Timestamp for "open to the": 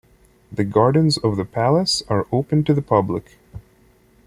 2.31-2.81